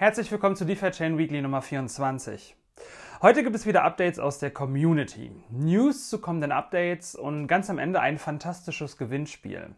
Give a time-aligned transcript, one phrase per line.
[0.00, 2.56] Herzlich willkommen zu DeFi Chain Weekly Nummer 24.
[3.20, 7.78] Heute gibt es wieder Updates aus der Community, News zu kommenden Updates und ganz am
[7.78, 9.74] Ende ein fantastisches Gewinnspiel.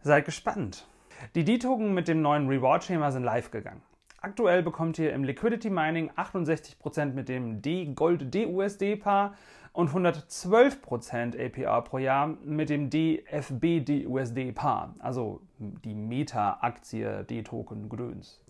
[0.00, 0.86] Seid gespannt.
[1.34, 3.82] Die D-Token mit dem neuen Reward-Schema sind live gegangen.
[4.22, 9.34] Aktuell bekommt ihr im Liquidity Mining 68% mit dem D-Gold DUSD-Paar
[9.72, 18.42] und 112% APR pro Jahr mit dem DFB DUSD-Paar, also die Meta-Aktie D-Token-Gedöns.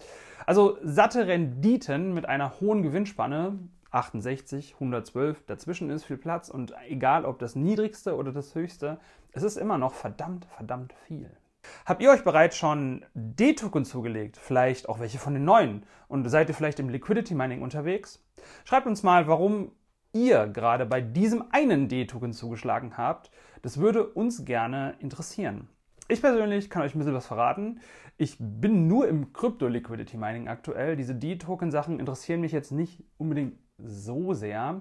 [0.47, 3.59] Also satte Renditen mit einer hohen Gewinnspanne,
[3.91, 8.99] 68, 112, dazwischen ist viel Platz und egal ob das niedrigste oder das höchste,
[9.33, 11.31] es ist immer noch verdammt, verdammt viel.
[11.85, 14.39] Habt ihr euch bereits schon D-Token zugelegt?
[14.39, 15.85] Vielleicht auch welche von den neuen?
[16.09, 18.25] Und seid ihr vielleicht im Liquidity Mining unterwegs?
[18.65, 19.73] Schreibt uns mal, warum
[20.13, 23.31] ihr gerade bei diesem einen D-Token zugeschlagen habt.
[23.63, 25.69] Das würde uns gerne interessieren.
[26.09, 27.81] Ich persönlich kann euch ein bisschen was verraten.
[28.17, 30.97] Ich bin nur im Crypto-Liquidity Mining aktuell.
[30.97, 34.81] Diese D-Token-Sachen interessieren mich jetzt nicht unbedingt so sehr.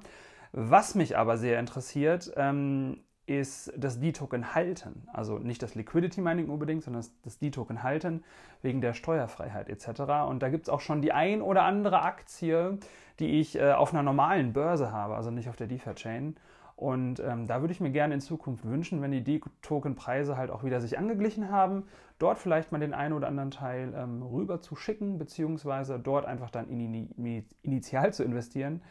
[0.52, 5.08] Was mich aber sehr interessiert, ähm, ist das D-Token halten.
[5.14, 8.24] Also nicht das Liquidity Mining unbedingt, sondern das D-Token halten
[8.64, 10.02] wegen der Steuerfreiheit etc.
[10.28, 12.80] Und da gibt es auch schon die ein oder andere Aktie,
[13.20, 16.38] die ich äh, auf einer normalen Börse habe, also nicht auf der DeFi-Chain.
[16.76, 20.64] Und ähm, da würde ich mir gerne in Zukunft wünschen, wenn die D-Token-Preise halt auch
[20.64, 21.84] wieder sich angeglichen haben,
[22.18, 26.50] dort vielleicht mal den einen oder anderen Teil ähm, rüber zu schicken, beziehungsweise dort einfach
[26.50, 28.82] dann in, in, initial zu investieren,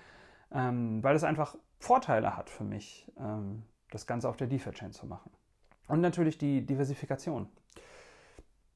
[0.52, 5.06] ähm, weil es einfach Vorteile hat für mich, ähm, das Ganze auf der DeFi-Chain zu
[5.06, 5.30] machen.
[5.86, 7.48] Und natürlich die Diversifikation.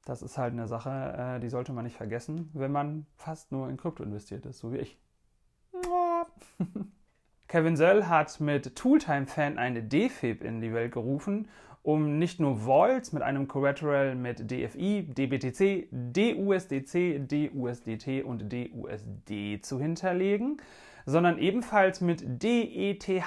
[0.04, 3.69] Das ist halt eine Sache, äh, die sollte man nicht vergessen, wenn man fast nur
[3.69, 4.98] in Krypto investiert ist, so wie ich.
[7.48, 11.48] Kevin Söll hat mit Tooltime Fan eine DFIB in die Welt gerufen,
[11.82, 19.78] um nicht nur Vaults mit einem Collateral mit DFI, DBTC, DUSDC, DUSDT und DUSD zu
[19.78, 20.62] hinterlegen,
[21.04, 23.22] sondern ebenfalls mit DETH,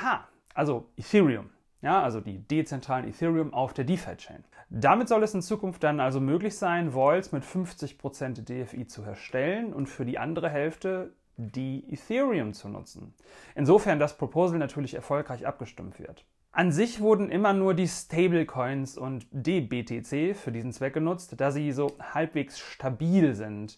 [0.54, 1.50] also Ethereum.
[1.86, 4.44] Ja, also die dezentralen Ethereum auf der DeFi-Chain.
[4.72, 9.72] Damit soll es in Zukunft dann also möglich sein, Vaults mit 50% DFI zu erstellen
[9.72, 13.14] und für die andere Hälfte die Ethereum zu nutzen.
[13.54, 16.26] Insofern das Proposal natürlich erfolgreich abgestimmt wird.
[16.52, 21.72] An sich wurden immer nur die Stablecoins und DBTC für diesen Zweck genutzt, da sie
[21.72, 23.78] so halbwegs stabil sind.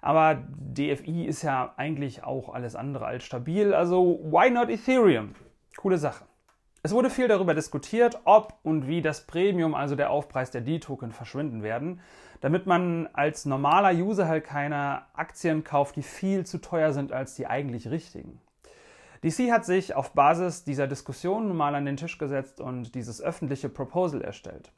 [0.00, 5.34] Aber DFI ist ja eigentlich auch alles andere als stabil, also why not Ethereum?
[5.76, 6.24] Coole Sache.
[6.86, 11.12] Es wurde viel darüber diskutiert, ob und wie das Premium, also der Aufpreis der D-Token,
[11.12, 12.02] verschwinden werden,
[12.42, 17.36] damit man als normaler User halt keine Aktien kauft, die viel zu teuer sind als
[17.36, 18.38] die eigentlich richtigen.
[19.22, 23.22] DC hat sich auf Basis dieser Diskussion nun mal an den Tisch gesetzt und dieses
[23.22, 24.70] öffentliche Proposal erstellt.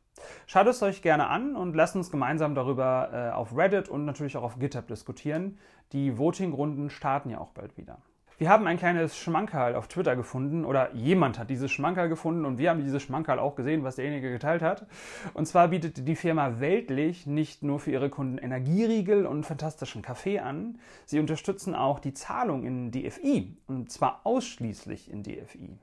[0.47, 4.37] Schaut es euch gerne an und lasst uns gemeinsam darüber äh, auf Reddit und natürlich
[4.37, 5.59] auch auf GitHub diskutieren.
[5.91, 7.99] Die Voting-Runden starten ja auch bald wieder.
[8.39, 12.59] Wir haben ein kleines Schmankerl auf Twitter gefunden oder jemand hat dieses Schmankerl gefunden und
[12.59, 14.85] wir haben dieses Schmankerl auch gesehen, was derjenige geteilt hat.
[15.33, 20.39] Und zwar bietet die Firma Weltlich nicht nur für ihre Kunden Energieriegel und fantastischen Kaffee
[20.39, 25.79] an, sie unterstützen auch die Zahlung in DFI und zwar ausschließlich in DFI.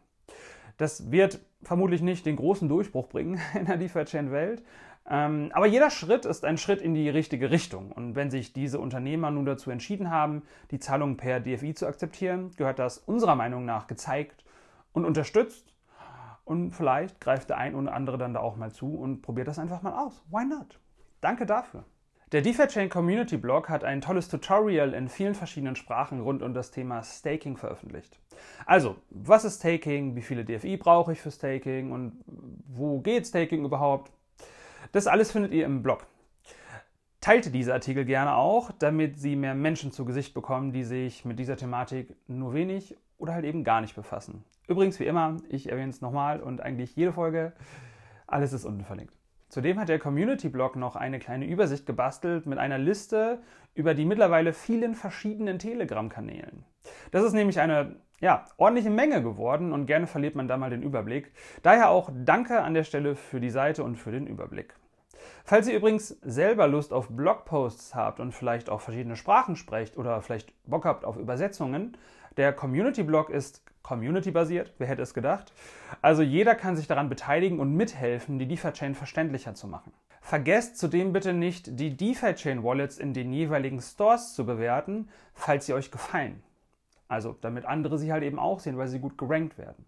[0.77, 4.61] Das wird vermutlich nicht den großen Durchbruch bringen in der DeFi-Chain-Welt, ähm,
[5.05, 7.91] aber jeder Schritt ist ein Schritt in die richtige Richtung.
[7.91, 12.51] Und wenn sich diese Unternehmer nun dazu entschieden haben, die Zahlung per DFI zu akzeptieren,
[12.55, 14.45] gehört das unserer Meinung nach gezeigt
[14.93, 15.73] und unterstützt.
[16.45, 19.59] Und vielleicht greift der ein oder andere dann da auch mal zu und probiert das
[19.59, 20.23] einfach mal aus.
[20.29, 20.79] Why not?
[21.21, 21.85] Danke dafür.
[22.33, 26.53] Der DeFi Chain Community Blog hat ein tolles Tutorial in vielen verschiedenen Sprachen rund um
[26.53, 28.19] das Thema Staking veröffentlicht.
[28.65, 30.15] Also, was ist Staking?
[30.15, 31.91] Wie viele DFI brauche ich für Staking?
[31.91, 34.11] Und wo geht Staking überhaupt?
[34.91, 36.05] Das alles findet ihr im Blog.
[37.21, 41.39] Teilt diese Artikel gerne auch, damit sie mehr Menschen zu Gesicht bekommen, die sich mit
[41.39, 44.43] dieser Thematik nur wenig oder halt eben gar nicht befassen.
[44.67, 47.53] Übrigens, wie immer, ich erwähne es nochmal und eigentlich jede Folge,
[48.27, 49.13] alles ist unten verlinkt.
[49.53, 53.37] Zudem hat der Community-Blog noch eine kleine Übersicht gebastelt mit einer Liste
[53.75, 56.65] über die mittlerweile vielen verschiedenen Telegram-Kanälen.
[57.11, 60.81] Das ist nämlich eine ja, ordentliche Menge geworden und gerne verliert man da mal den
[60.81, 61.33] Überblick.
[61.61, 64.73] Daher auch danke an der Stelle für die Seite und für den Überblick.
[65.45, 70.21] Falls ihr übrigens selber Lust auf Blogposts habt und vielleicht auch verschiedene Sprachen sprecht oder
[70.21, 71.97] vielleicht Bock habt auf Übersetzungen,
[72.37, 75.53] der Community-Blog ist community-basiert, wer hätte es gedacht?
[76.01, 79.91] Also jeder kann sich daran beteiligen und mithelfen, die DeFi-Chain verständlicher zu machen.
[80.21, 85.91] Vergesst zudem bitte nicht, die DeFi-Chain-Wallets in den jeweiligen Stores zu bewerten, falls sie euch
[85.91, 86.41] gefallen.
[87.09, 89.85] Also damit andere sie halt eben auch sehen, weil sie gut gerankt werden.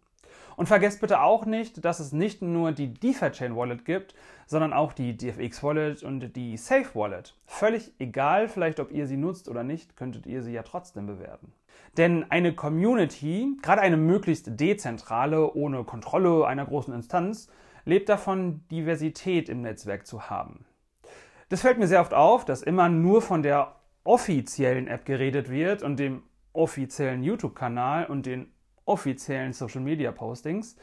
[0.55, 4.15] Und vergesst bitte auch nicht, dass es nicht nur die DeFi-Chain Wallet gibt,
[4.47, 7.35] sondern auch die DFX Wallet und die Safe Wallet.
[7.45, 11.51] Völlig egal, vielleicht ob ihr sie nutzt oder nicht, könntet ihr sie ja trotzdem bewerten.
[11.97, 17.49] Denn eine Community, gerade eine möglichst dezentrale, ohne Kontrolle einer großen Instanz,
[17.85, 20.65] lebt davon, Diversität im Netzwerk zu haben.
[21.49, 25.83] Das fällt mir sehr oft auf, dass immer nur von der offiziellen App geredet wird
[25.83, 26.23] und dem
[26.53, 28.51] offiziellen YouTube-Kanal und den
[28.85, 30.77] offiziellen Social-Media-Postings.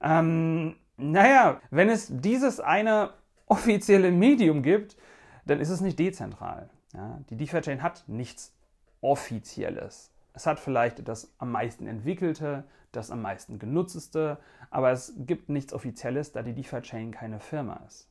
[0.00, 3.10] Ähm, naja, wenn es dieses eine
[3.46, 4.96] offizielle Medium gibt,
[5.44, 6.70] dann ist es nicht dezentral.
[6.94, 8.54] Ja, die DeFi-Chain hat nichts
[9.00, 10.12] Offizielles.
[10.32, 14.38] Es hat vielleicht das am meisten entwickelte, das am meisten genutzteste,
[14.70, 18.08] aber es gibt nichts Offizielles, da die DeFi-Chain keine Firma ist.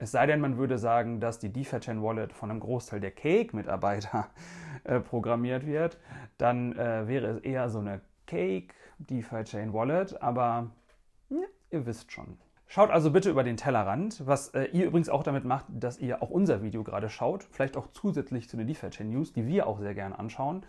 [0.00, 4.28] Es sei denn, man würde sagen, dass die DeFi-Chain Wallet von einem Großteil der Cake-Mitarbeiter
[4.84, 5.98] äh, programmiert wird,
[6.38, 10.70] dann äh, wäre es eher so eine Cake DeFi-Chain Wallet, aber
[11.30, 12.38] ja, ihr wisst schon.
[12.66, 16.22] Schaut also bitte über den Tellerrand, was äh, ihr übrigens auch damit macht, dass ihr
[16.22, 19.80] auch unser Video gerade schaut, vielleicht auch zusätzlich zu den DeFi-Chain News, die wir auch
[19.80, 20.66] sehr gerne anschauen,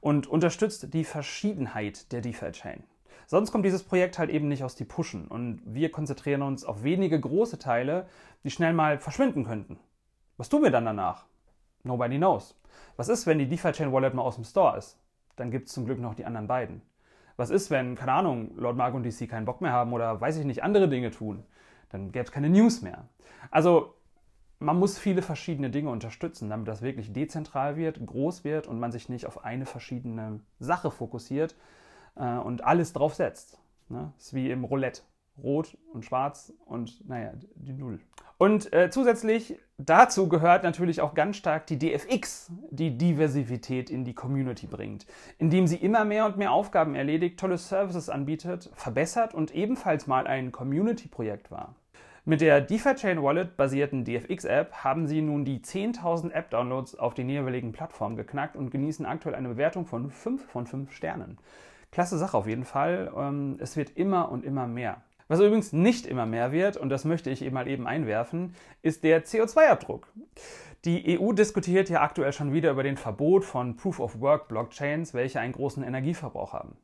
[0.00, 2.82] und unterstützt die Verschiedenheit der DeFi-Chain.
[3.26, 6.82] Sonst kommt dieses Projekt halt eben nicht aus die Pushen und wir konzentrieren uns auf
[6.82, 8.06] wenige große Teile,
[8.42, 9.78] die schnell mal verschwinden könnten.
[10.38, 11.26] Was tun wir dann danach?
[11.82, 12.58] Nobody knows.
[12.96, 14.98] Was ist, wenn die DeFi-Chain Wallet mal aus dem Store ist?
[15.36, 16.80] Dann gibt es zum Glück noch die anderen beiden.
[17.42, 20.36] Was ist, wenn, keine Ahnung, Lord Mark und DC keinen Bock mehr haben oder weiß
[20.36, 21.42] ich nicht, andere Dinge tun?
[21.88, 23.08] Dann gäbe es keine News mehr.
[23.50, 23.96] Also
[24.60, 28.92] man muss viele verschiedene Dinge unterstützen, damit das wirklich dezentral wird, groß wird und man
[28.92, 31.56] sich nicht auf eine verschiedene Sache fokussiert,
[32.14, 33.58] äh, und alles drauf setzt.
[33.88, 34.12] Ne?
[34.18, 35.02] Ist wie im Roulette.
[35.38, 38.00] Rot und Schwarz und naja, die Null.
[38.38, 44.14] Und äh, zusätzlich dazu gehört natürlich auch ganz stark die DFX, die Diversität in die
[44.14, 45.06] Community bringt,
[45.38, 50.26] indem sie immer mehr und mehr Aufgaben erledigt, tolle Services anbietet, verbessert und ebenfalls mal
[50.26, 51.76] ein Community-Projekt war.
[52.24, 57.72] Mit der DeFi-Chain Wallet basierten DFX-App haben sie nun die 10.000 App-Downloads auf den jeweiligen
[57.72, 61.38] Plattformen geknackt und genießen aktuell eine Bewertung von 5 von 5 Sternen.
[61.90, 63.12] Klasse Sache auf jeden Fall.
[63.16, 65.02] Ähm, es wird immer und immer mehr.
[65.32, 69.02] Was übrigens nicht immer mehr wird, und das möchte ich eben mal eben einwerfen, ist
[69.02, 70.12] der CO2-Abdruck.
[70.84, 75.82] Die EU diskutiert ja aktuell schon wieder über den Verbot von Proof-of-Work-Blockchains, welche einen großen
[75.84, 76.76] Energieverbrauch haben.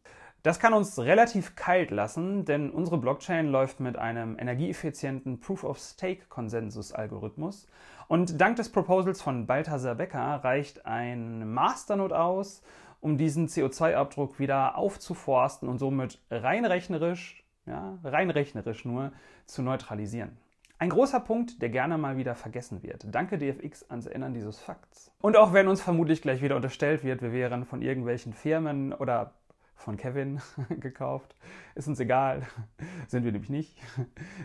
[0.42, 7.68] Das kann uns relativ kalt lassen, denn unsere Blockchain läuft mit einem energieeffizienten Proof-of-Stake-Konsensus-Algorithmus.
[8.06, 12.62] Und dank des Proposals von Balthasar Becker reicht ein Masternode aus,
[13.02, 19.12] um diesen CO2-Abdruck wieder aufzuforsten und somit rein rechnerisch, ja, rein rechnerisch nur
[19.46, 20.36] zu neutralisieren.
[20.80, 23.04] Ein großer Punkt, der gerne mal wieder vergessen wird.
[23.10, 25.10] Danke DFX ans Erinnern dieses Fakts.
[25.20, 29.34] Und auch wenn uns vermutlich gleich wieder unterstellt wird, wir wären von irgendwelchen Firmen oder
[29.78, 30.40] von Kevin
[30.80, 31.34] gekauft.
[31.74, 32.42] Ist uns egal,
[33.08, 33.76] sind wir nämlich nicht.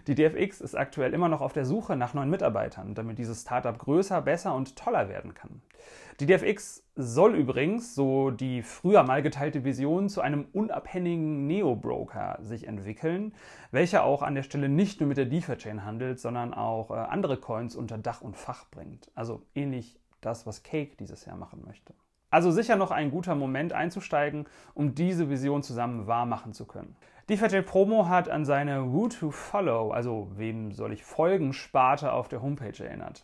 [0.07, 3.77] Die DFX ist aktuell immer noch auf der Suche nach neuen Mitarbeitern, damit dieses Startup
[3.77, 5.62] größer, besser und toller werden kann.
[6.19, 12.68] Die DFX soll übrigens, so die früher mal geteilte Vision, zu einem unabhängigen Neo-Broker sich
[12.68, 13.33] entwickeln,
[13.71, 17.38] welcher auch an der Stelle nicht nur mit der DeFi-Chain handelt, sondern auch äh, andere
[17.38, 19.12] Coins unter Dach und Fach bringt.
[19.15, 21.94] Also ähnlich das, was Cake dieses Jahr machen möchte.
[22.33, 26.95] Also sicher noch ein guter Moment einzusteigen, um diese Vision zusammen wahr machen zu können.
[27.30, 32.30] DeFi Promo hat an seine Who to Follow, also wem soll ich folgen, Sparte auf
[32.30, 33.24] der Homepage erinnert.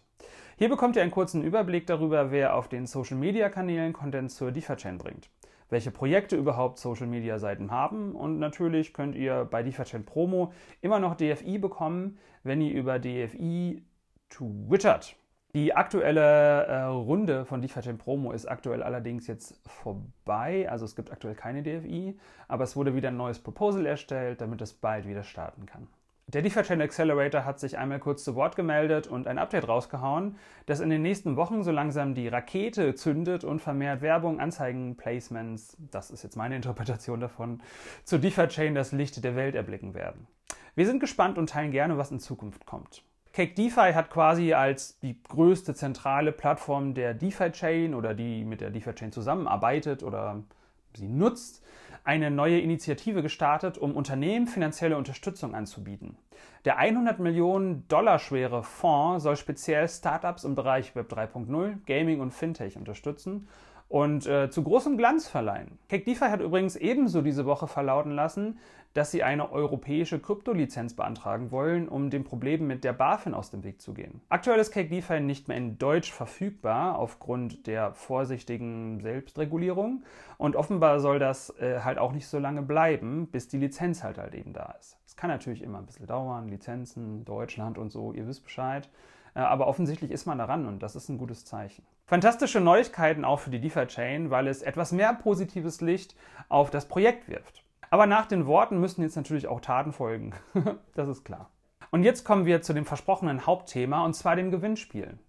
[0.60, 4.52] Hier bekommt ihr einen kurzen Überblick darüber, wer auf den Social Media Kanälen Content zur
[4.52, 5.32] DeFi bringt,
[5.72, 11.00] welche Projekte überhaupt Social Media Seiten haben und natürlich könnt ihr bei DeFi Promo immer
[11.00, 13.84] noch DFI bekommen, wenn ihr über DFI
[14.30, 15.16] twittert.
[15.56, 20.70] Die aktuelle äh, Runde von DeFi Promo ist aktuell allerdings jetzt vorbei.
[20.70, 24.62] Also es gibt aktuell keine DFI, aber es wurde wieder ein neues Proposal erstellt, damit
[24.62, 25.88] es bald wieder starten kann.
[26.28, 30.36] Der DeFi Accelerator hat sich einmal kurz zu Wort gemeldet und ein Update rausgehauen,
[30.68, 35.76] das in den nächsten Wochen so langsam die Rakete zündet und vermehrt Werbung, Anzeigen, Placements,
[35.90, 37.64] das ist jetzt meine Interpretation davon,
[38.04, 40.28] zu DeFi das Licht der Welt erblicken werden.
[40.76, 43.02] Wir sind gespannt und teilen gerne, was in Zukunft kommt.
[43.32, 48.72] Cake DeFi hat quasi als die größte zentrale Plattform der DeFi-Chain oder die mit der
[48.72, 50.44] DeFi-Chain zusammenarbeitet oder
[50.96, 51.64] sie nutzt,
[52.04, 56.18] eine neue Initiative gestartet, um Unternehmen finanzielle Unterstützung anzubieten.
[56.66, 62.34] Der 100 Millionen Dollar schwere Fonds soll speziell Startups im Bereich Web 3.0, Gaming und
[62.34, 63.48] Fintech unterstützen
[63.90, 65.80] und äh, zu großem Glanz verleihen.
[65.90, 68.60] Cake DeFi hat übrigens ebenso diese Woche verlauten lassen,
[68.94, 73.64] dass sie eine europäische Kryptolizenz beantragen wollen, um dem Problem mit der BaFin aus dem
[73.64, 74.22] Weg zu gehen.
[74.30, 80.04] Aktuell ist Cake DeFi nicht mehr in Deutsch verfügbar aufgrund der vorsichtigen Selbstregulierung
[80.38, 84.20] und offenbar soll das äh, halt auch nicht so lange bleiben, bis die Lizenz halt
[84.20, 84.98] halt eben da ist.
[85.06, 88.88] Es kann natürlich immer ein bisschen dauern, Lizenzen, Deutschland und so, ihr wisst Bescheid.
[89.36, 91.84] Äh, aber offensichtlich ist man daran und das ist ein gutes Zeichen.
[92.10, 96.16] Fantastische Neuigkeiten auch für die DeFi-Chain, weil es etwas mehr positives Licht
[96.48, 97.64] auf das Projekt wirft.
[97.92, 100.34] Aber nach den Worten müssen jetzt natürlich auch Taten folgen.
[100.96, 101.52] das ist klar.
[101.92, 105.20] Und jetzt kommen wir zu dem versprochenen Hauptthema und zwar dem Gewinnspiel.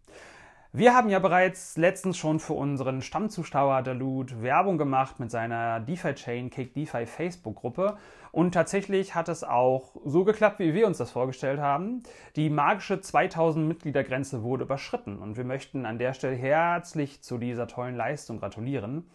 [0.72, 6.48] Wir haben ja bereits letztens schon für unseren Stammzuschauer Dalut Werbung gemacht mit seiner DeFi-Chain
[6.48, 7.96] Cake DeFi Facebook-Gruppe
[8.30, 12.04] und tatsächlich hat es auch so geklappt, wie wir uns das vorgestellt haben.
[12.36, 17.66] Die magische 2000 Mitgliedergrenze wurde überschritten und wir möchten an der Stelle herzlich zu dieser
[17.66, 19.10] tollen Leistung gratulieren.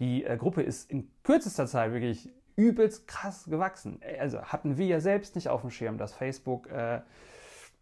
[0.00, 4.02] Die äh, Gruppe ist in kürzester Zeit wirklich übelst krass gewachsen.
[4.20, 7.00] Also hatten wir ja selbst nicht auf dem Schirm, dass Facebook, äh,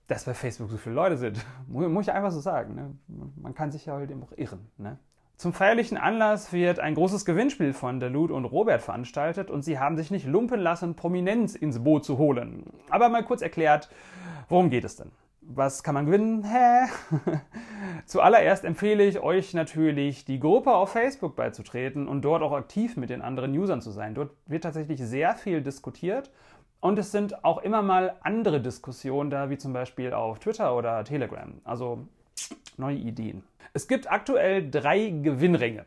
[0.06, 1.44] dass bei Facebook so viele Leute sind.
[1.68, 2.74] Muss ich einfach so sagen.
[2.74, 2.94] Ne?
[3.36, 4.66] Man kann sich ja halt eben auch irren.
[4.78, 4.98] Ne?
[5.36, 9.96] Zum feierlichen Anlass wird ein großes Gewinnspiel von Dalut und Robert veranstaltet und sie haben
[9.96, 12.64] sich nicht lumpen lassen, Prominenz ins Boot zu holen.
[12.88, 13.90] Aber mal kurz erklärt,
[14.48, 15.10] worum geht es denn?
[15.42, 16.42] Was kann man gewinnen?
[16.42, 16.90] Hä?
[18.06, 23.10] Zuallererst empfehle ich euch natürlich, die Gruppe auf Facebook beizutreten und dort auch aktiv mit
[23.10, 24.14] den anderen Usern zu sein.
[24.14, 26.30] Dort wird tatsächlich sehr viel diskutiert
[26.80, 31.04] und es sind auch immer mal andere Diskussionen da, wie zum Beispiel auf Twitter oder
[31.04, 31.60] Telegram.
[31.64, 32.06] Also
[32.76, 33.42] neue Ideen.
[33.72, 35.86] Es gibt aktuell drei Gewinnränge.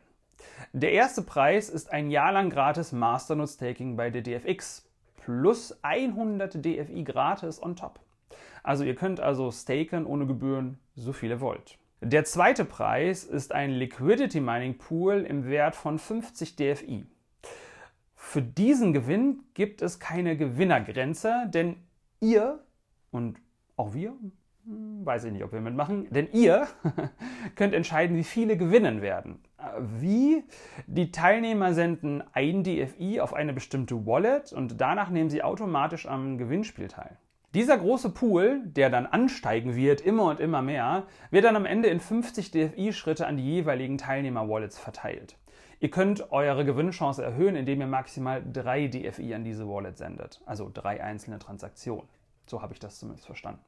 [0.72, 6.64] Der erste Preis ist ein Jahr lang gratis Masternode Staking bei der DFX plus 100
[6.64, 8.00] DFI gratis on top.
[8.62, 11.78] Also ihr könnt also staken ohne Gebühren, so viel ihr wollt.
[12.02, 17.04] Der zweite Preis ist ein Liquidity Mining Pool im Wert von 50 DFI.
[18.30, 21.74] Für diesen Gewinn gibt es keine Gewinnergrenze, denn
[22.20, 22.60] ihr
[23.10, 23.40] und
[23.74, 24.14] auch wir,
[24.66, 26.68] hm, weiß ich nicht, ob wir mitmachen, denn ihr
[27.56, 29.40] könnt entscheiden, wie viele gewinnen werden.
[29.80, 30.44] Wie?
[30.86, 36.38] Die Teilnehmer senden ein DFI auf eine bestimmte Wallet und danach nehmen sie automatisch am
[36.38, 37.18] Gewinnspiel teil.
[37.52, 41.88] Dieser große Pool, der dann ansteigen wird, immer und immer mehr, wird dann am Ende
[41.88, 45.36] in 50 DFI-Schritte an die jeweiligen Teilnehmer-Wallets verteilt.
[45.82, 50.70] Ihr könnt eure Gewinnchance erhöhen, indem ihr maximal drei DFI an diese Wallet sendet, also
[50.72, 52.06] drei einzelne Transaktionen.
[52.46, 53.64] So habe ich das zumindest verstanden.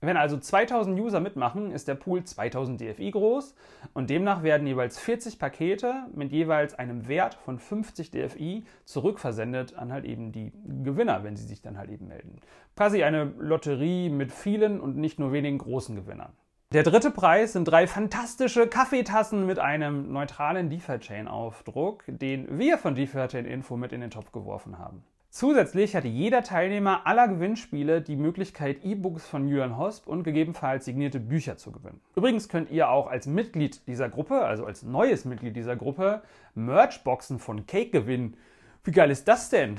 [0.00, 3.56] Wenn also 2000 User mitmachen, ist der Pool 2000 DFI groß
[3.94, 9.92] und demnach werden jeweils 40 Pakete mit jeweils einem Wert von 50 DFI zurückversendet an
[9.92, 10.52] halt eben die
[10.84, 12.40] Gewinner, wenn sie sich dann halt eben melden.
[12.76, 16.32] Quasi eine Lotterie mit vielen und nicht nur wenigen großen Gewinnern.
[16.72, 23.44] Der dritte Preis sind drei fantastische Kaffeetassen mit einem neutralen DeFi-Chain-Aufdruck, den wir von DeFi-Chain
[23.44, 25.04] Info mit in den Topf geworfen haben.
[25.30, 31.20] Zusätzlich hatte jeder Teilnehmer aller Gewinnspiele die Möglichkeit, E-Books von Julian Hosp und gegebenenfalls signierte
[31.20, 32.00] Bücher zu gewinnen.
[32.16, 36.22] Übrigens könnt ihr auch als Mitglied dieser Gruppe, also als neues Mitglied dieser Gruppe,
[36.56, 38.36] Merchboxen von Cake gewinnen.
[38.82, 39.76] Wie geil ist das denn?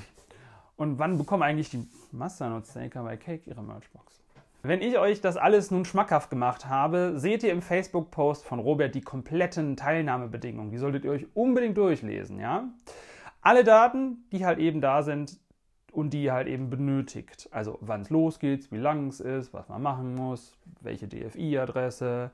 [0.78, 4.22] Und wann bekommen eigentlich die Masternode-Staker bei Cake ihre Merchbox?
[4.68, 8.96] Wenn ich euch das alles nun schmackhaft gemacht habe, seht ihr im Facebook-Post von Robert
[8.96, 10.72] die kompletten Teilnahmebedingungen.
[10.72, 12.68] Die solltet ihr euch unbedingt durchlesen, ja?
[13.42, 15.40] Alle Daten, die halt eben da sind,
[15.94, 17.48] und die halt eben benötigt.
[17.52, 22.32] Also wann es losgeht, wie lang es ist, was man machen muss, welche DFI-Adresse,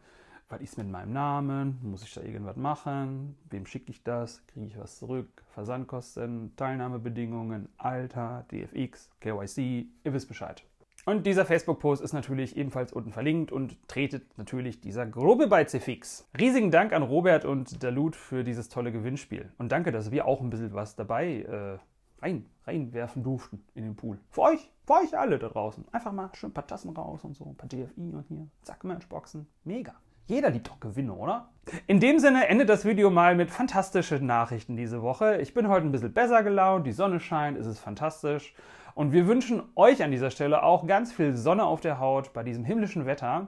[0.50, 4.66] was ist mit meinem Namen, muss ich da irgendwas machen, wem schicke ich das, kriege
[4.66, 10.64] ich was zurück, Versandkosten, Teilnahmebedingungen, Alter, DFX, KYC, ihr wisst Bescheid.
[11.06, 16.30] Und dieser Facebook-Post ist natürlich ebenfalls unten verlinkt und tretet natürlich dieser Gruppe bei CFX.
[16.40, 19.52] Riesigen Dank an Robert und Dalut für dieses tolle Gewinnspiel.
[19.58, 23.96] Und danke, dass wir auch ein bisschen was dabei äh, rein, reinwerfen durften in den
[23.98, 24.18] Pool.
[24.30, 25.84] Für euch, für euch alle da draußen.
[25.92, 28.86] Einfach mal schön ein paar Tassen raus und so, ein paar DFI und hier, zack,
[28.86, 29.46] Matchboxen.
[29.66, 29.96] Mega.
[30.26, 31.50] Jeder liebt doch Gewinne, oder?
[31.88, 35.38] In dem Sinne endet das Video mal mit fantastischen Nachrichten diese Woche.
[35.42, 38.54] Ich bin heute ein bisschen besser gelaunt, die Sonne scheint, es ist fantastisch.
[38.96, 42.44] Und wir wünschen euch an dieser Stelle auch ganz viel Sonne auf der Haut bei
[42.44, 43.48] diesem himmlischen Wetter.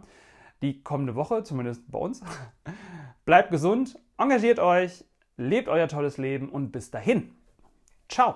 [0.61, 2.21] Die kommende Woche, zumindest bei uns.
[3.25, 5.05] Bleibt gesund, engagiert euch,
[5.37, 7.35] lebt euer tolles Leben und bis dahin.
[8.09, 8.35] Ciao!